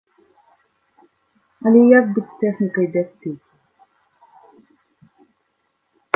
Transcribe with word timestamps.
Але 1.71 1.81
як 1.97 2.05
быць 2.15 2.25
з 2.31 2.35
тэхнікай 2.45 2.85
бяспекі? 2.97 3.35